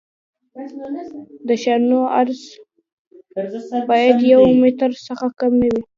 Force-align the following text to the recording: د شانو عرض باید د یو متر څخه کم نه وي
د 1.47 1.49
شانو 1.63 1.99
عرض 2.17 2.41
باید 3.89 4.15
د 4.21 4.23
یو 4.33 4.43
متر 4.61 4.91
څخه 5.07 5.25
کم 5.39 5.51
نه 5.61 5.67
وي 5.71 5.81